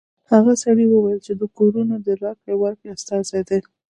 [0.31, 3.59] هغه سړي ویل چې د کورونو د راکړې ورکړې استازی دی